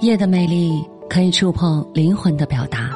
[0.00, 2.90] 夜的魅力可以触碰灵魂的表达，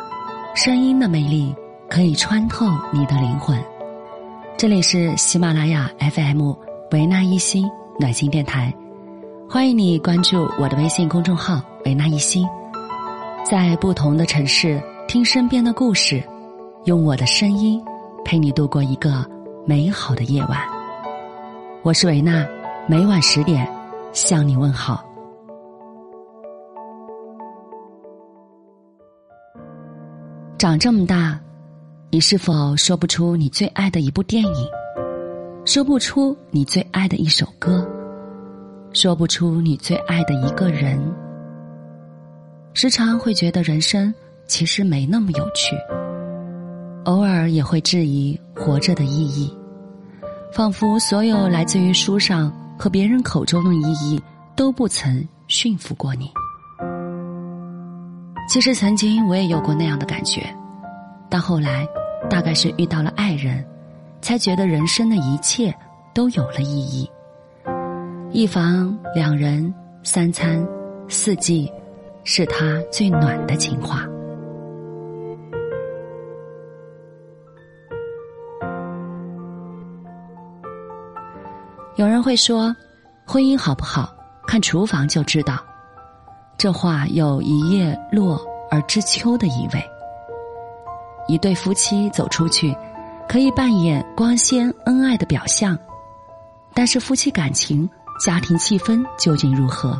[0.55, 1.55] 声音的魅力
[1.89, 3.59] 可以穿透你的灵魂。
[4.59, 6.53] 这里是喜马拉雅 FM
[6.93, 7.67] 维纳一心
[7.99, 8.73] 暖心电台，
[9.49, 12.47] 欢迎你关注我的微信公众号维纳一心，
[13.45, 14.79] 在不同的城市
[15.09, 16.23] 听身边的故事，
[16.85, 17.83] 用我的声音
[18.27, 19.25] 陪你度过一个
[19.65, 20.61] 美好的夜晚。
[21.83, 22.47] 我是维娜，
[22.87, 23.67] 每晚十点
[24.13, 25.03] 向你问好。
[30.61, 31.41] 长这么大，
[32.11, 34.69] 你是否说不出你最爱的一部电影？
[35.65, 37.89] 说不出你最爱的一首歌？
[38.93, 41.01] 说不出你最爱的一个人？
[42.75, 44.13] 时常会觉得人生
[44.47, 45.75] 其实没那么有趣，
[47.05, 49.51] 偶尔也会质疑活着的意义，
[50.53, 54.23] 仿佛所有来自于书上和别人口中的意义
[54.55, 56.31] 都不曾驯服过你。
[58.49, 60.43] 其实曾经我也有过那样的感觉，
[61.31, 61.87] 到后来，
[62.29, 63.65] 大概是遇到了爱人，
[64.21, 65.73] 才觉得人生的一切
[66.13, 67.09] 都有了意义。
[68.33, 69.73] 一房两人
[70.03, 70.67] 三餐
[71.09, 71.73] 四季，
[72.25, 74.05] 是他最暖的情话。
[81.97, 82.75] 有人会说，
[83.27, 84.13] 婚姻好不好，
[84.47, 85.59] 看厨房就知道。
[86.59, 90.00] 这话有一叶落而知秋的意味。
[91.31, 92.77] 一对夫妻走出去，
[93.29, 95.79] 可以扮演光鲜恩爱的表象，
[96.75, 97.89] 但是夫妻感情、
[98.21, 99.97] 家庭气氛究竟如何？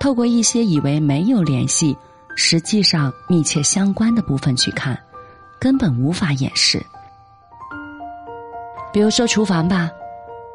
[0.00, 1.94] 透过一些以为没有联系，
[2.36, 4.98] 实际上密切相关的部分去看，
[5.60, 6.82] 根本无法掩饰。
[8.94, 9.90] 比如说厨房吧，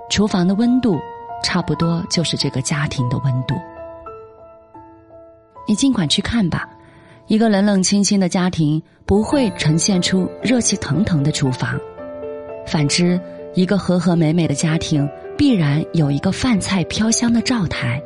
[0.09, 0.99] 厨房的温度，
[1.43, 3.55] 差不多就是这个家庭的温度。
[5.67, 6.67] 你尽管去看吧，
[7.27, 11.77] 一个冷冷清清的家庭不会呈现出热气腾腾的厨房；
[12.65, 13.19] 反之，
[13.53, 18.01] 一个和和美美的家庭必然有一个饭菜飘香的灶台。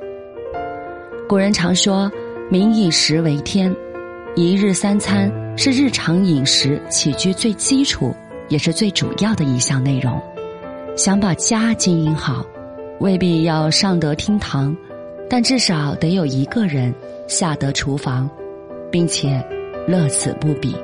[1.30, 2.12] 古人常说
[2.50, 3.72] “民以食为天”，
[4.36, 8.12] 一日三餐是日常饮食起居最基础
[8.50, 10.20] 也是最主要的一项内容。
[10.98, 12.44] 想把家经营好，
[13.00, 14.76] 未必要上得厅堂，
[15.30, 16.92] 但至少得有一个人。
[17.28, 18.30] 下得厨房，
[18.92, 19.44] 并且
[19.88, 20.76] 乐此不彼。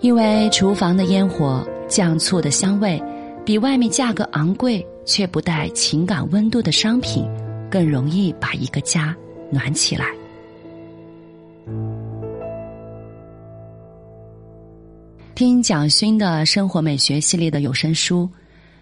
[0.00, 3.02] 因为厨房的烟火、酱醋的香味，
[3.44, 7.26] 比外面价格昂贵却不带情感温度的商品，
[7.70, 9.16] 更容易把一个家
[9.50, 10.06] 暖起来。
[15.34, 18.28] 听蒋勋的生活美学系列的有声书，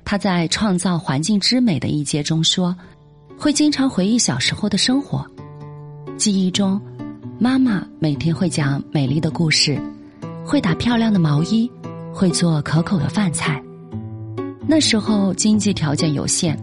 [0.05, 2.77] 他在《创造环境之美》的一节中说。
[3.39, 5.27] 会经常回忆小时候的生活，
[6.17, 6.81] 记忆中，
[7.39, 9.81] 妈妈每天会讲美丽的故事，
[10.45, 11.71] 会打漂亮的毛衣，
[12.13, 13.61] 会做可口的饭菜。
[14.67, 16.57] 那时候经济条件有限，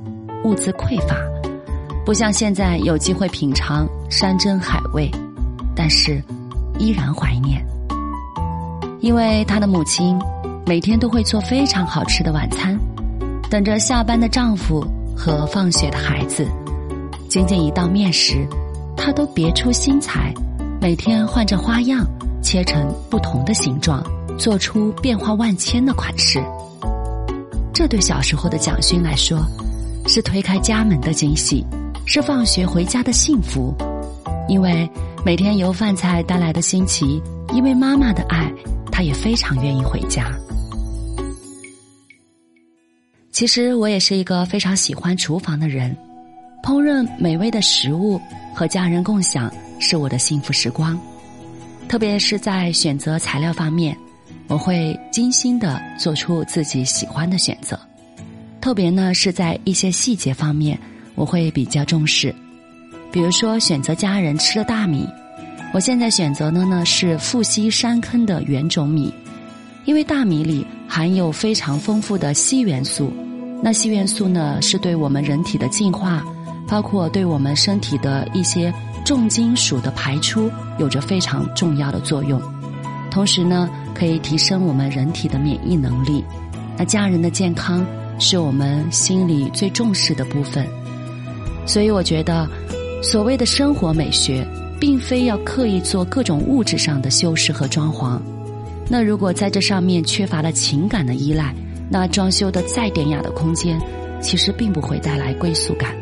[0.45, 1.17] 物资匮乏，
[2.05, 5.11] 不像现在有机会品尝山珍海味，
[5.75, 6.23] 但是
[6.77, 7.65] 依然怀念，
[9.01, 10.17] 因为她的母亲
[10.65, 12.79] 每天都会做非常好吃的晚餐，
[13.49, 14.85] 等着下班的丈夫
[15.17, 16.47] 和放学的孩子。
[17.27, 18.47] 仅仅一道面食，
[19.01, 20.33] 他都别出心裁，
[20.81, 22.05] 每天换着花样
[22.43, 24.03] 切成不同的形状，
[24.37, 26.43] 做出变化万千的款式。
[27.73, 29.39] 这对小时候的蒋勋来说，
[30.05, 31.65] 是推开家门的惊喜，
[32.05, 33.73] 是放学回家的幸福。
[34.49, 34.87] 因为
[35.25, 37.21] 每天由饭菜带来的新奇，
[37.53, 38.51] 因为妈妈的爱，
[38.91, 40.29] 他也非常愿意回家。
[43.31, 45.95] 其实我也是一个非常喜欢厨房的人。
[46.61, 48.19] 烹饪美味的食物
[48.59, 49.49] 和家人共享
[49.79, 50.99] 是我的幸福时光，
[51.87, 53.95] 特别是在选择材料方面，
[54.49, 57.79] 我会精心的做出自己喜欢的选择。
[58.59, 60.77] 特别呢是在一些细节方面，
[61.15, 62.35] 我会比较重视。
[63.13, 65.07] 比如说选择家人吃的大米，
[65.71, 69.09] 我现在选择的呢是富硒山坑的原种米，
[69.85, 73.09] 因为大米里含有非常丰富的硒元素，
[73.63, 76.25] 那硒元素呢是对我们人体的进化。
[76.69, 78.71] 包括对我们身体的一些
[79.03, 82.39] 重金属的排出有着非常重要的作用，
[83.09, 86.23] 同时呢，可以提升我们人体的免疫能力。
[86.77, 87.85] 那家人的健康
[88.19, 90.65] 是我们心里最重视的部分，
[91.65, 92.47] 所以我觉得，
[93.01, 94.45] 所谓的生活美学，
[94.79, 98.19] 并非要刻意做各种物质上的修饰和装潢。
[98.87, 101.53] 那如果在这上面缺乏了情感的依赖，
[101.89, 103.79] 那装修的再典雅的空间，
[104.21, 105.95] 其实并不会带来归宿感。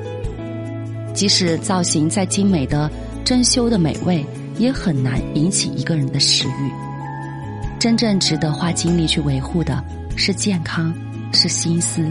[1.18, 2.88] 即使造型再精美的
[3.26, 4.24] 珍馐的美味
[4.60, 6.72] 也很难引起一个人的食欲。
[7.80, 9.84] 真正值得花精力去维护的
[10.16, 10.94] 是健康，
[11.34, 12.08] 是心思。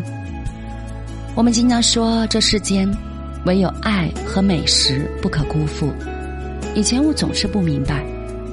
[1.36, 2.92] 我们经常说，这世间
[3.44, 5.88] 唯有爱和美食不可辜负。
[6.74, 8.04] 以前我总是不明白，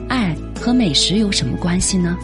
[0.08, 2.16] 爱和美食有什么关系呢？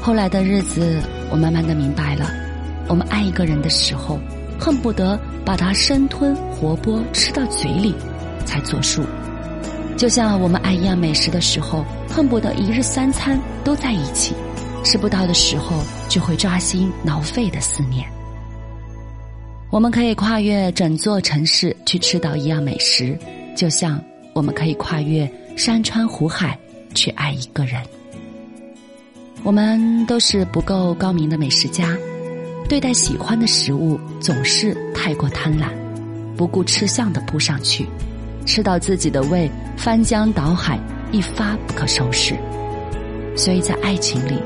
[0.00, 0.98] 后来的日子，
[1.30, 2.30] 我慢慢的明白了，
[2.88, 4.18] 我们爱一个人的时候，
[4.58, 7.94] 恨不得把它生吞活剥吃到嘴里，
[8.44, 9.02] 才作数。
[9.96, 14.34] 就像我们爱一样美食的时候，恨不得一日三餐都在一起，
[14.84, 18.06] 吃不到的时候就会抓心挠肺的思念。
[19.70, 23.18] 我们可以跨越整座城市去吃到一样美食，
[23.56, 23.98] 就像
[24.34, 26.58] 我们可以跨越山川湖海
[26.94, 27.80] 去爱一个人。
[29.42, 31.96] 我们都是不够高明的美食家，
[32.66, 35.68] 对待喜欢的食物总是太过贪婪，
[36.36, 37.86] 不顾吃相的扑上去。
[38.46, 40.80] 吃到自己的胃翻江倒海，
[41.12, 42.34] 一发不可收拾。
[43.36, 44.40] 所以在爱情里，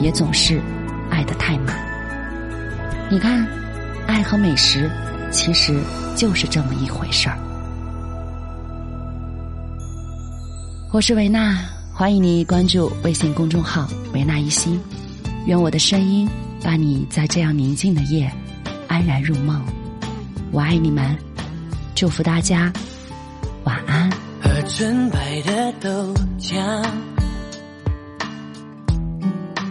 [0.00, 0.60] 也总是
[1.08, 1.76] 爱得太满。
[3.08, 3.46] 你看，
[4.08, 4.90] 爱和美食
[5.30, 5.78] 其实
[6.16, 7.38] 就是这么一回事儿。
[10.92, 11.60] 我是维娜，
[11.92, 14.80] 欢迎你关注微信公众号“维娜一心”，
[15.46, 16.28] 愿我的声音
[16.62, 18.30] 伴你在这样宁静的夜
[18.88, 19.62] 安然入梦。
[20.50, 21.16] 我爱你们，
[21.94, 22.72] 祝福大家。
[23.64, 24.10] 晚安。
[24.40, 26.84] 和纯白的豆浆，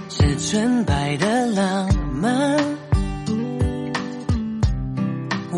[0.10, 2.58] 是纯白的浪漫，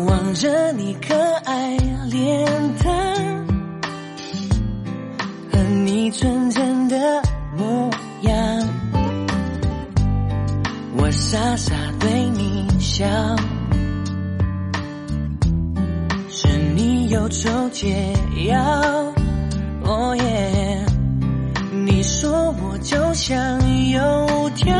[0.06, 1.14] 望着你可
[1.44, 1.76] 爱
[2.10, 2.46] 脸
[2.78, 3.46] 蛋
[5.50, 6.45] 和你纯
[11.16, 13.04] 傻傻对你笑。
[16.28, 18.12] 是你忧愁解
[18.46, 18.60] 药，
[19.82, 20.84] 哦耶！
[21.72, 23.58] 你说我就像
[23.90, 24.74] 油条，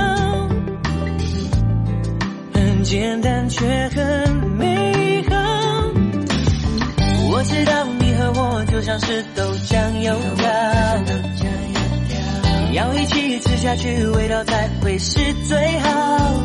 [2.52, 5.36] 很简单却很美好。
[7.28, 10.45] 我知道你和我就像是豆浆油条，
[12.76, 15.18] 要一起吃下去，味道才会是
[15.48, 16.42] 最好。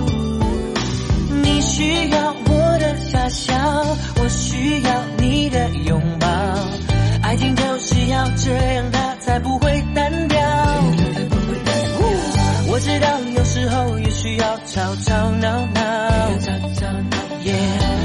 [1.43, 3.53] 你需要我的傻笑，
[4.15, 5.03] 我需要。
[5.17, 6.27] 你的拥抱，
[7.21, 10.39] 爱情就是要这样，它才不会单调。
[12.69, 15.81] 我知道有时候也需要吵吵闹闹，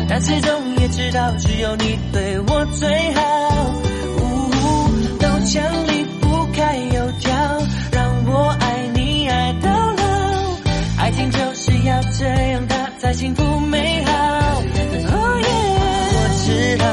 [0.09, 3.16] 但始终也知道只有你对我最好。
[11.17, 14.13] 爱情就是要这样它，才幸福美好。
[15.09, 16.85] 我知道，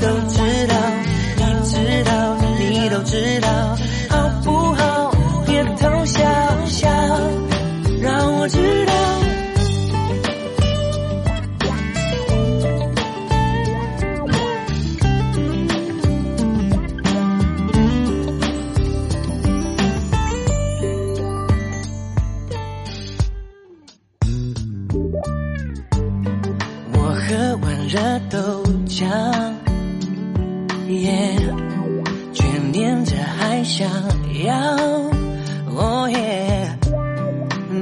[0.00, 0.74] 都知道，
[1.36, 3.79] 你知道，你都知道。
[33.22, 33.88] 还想
[34.44, 34.54] 要，
[35.76, 36.78] 哦耶！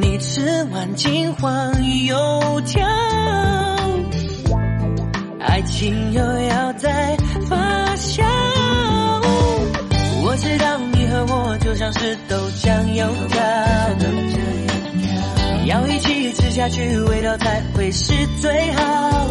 [0.01, 1.73] 你吃完金黄
[2.05, 2.87] 油条，
[5.41, 7.17] 爱情又要再
[7.49, 7.57] 发
[7.97, 8.23] 酵。
[10.23, 13.41] 我知道你和我就像是豆浆油条，
[15.67, 19.27] 要一起吃下去，味道才会是最好。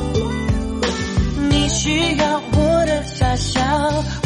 [1.50, 3.04] 你需要我的，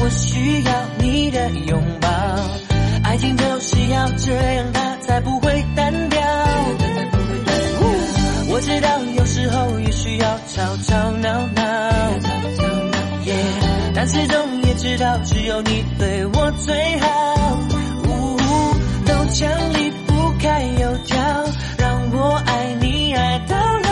[0.02, 2.08] 我需要你的拥抱。
[3.04, 6.22] 爱情就是要这样，它才不会单调。
[8.54, 11.62] 我知道有时候也需要吵吵闹闹，
[13.94, 17.08] 但始终也知道只有你对我最好。
[19.06, 21.18] 豆浆离不开油条，
[21.78, 23.90] 让我爱你爱到老。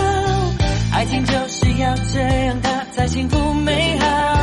[0.94, 4.39] 爱情就是要这样，它才幸福美好。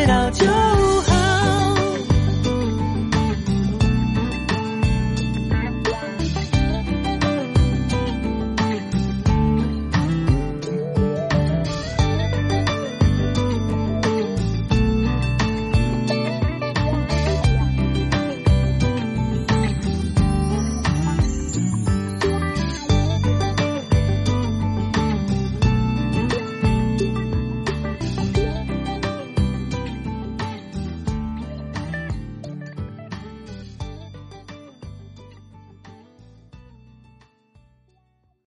[0.00, 0.59] 知道就。